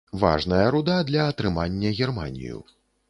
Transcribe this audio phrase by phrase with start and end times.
[0.21, 2.63] Важная руда для атрымання германію.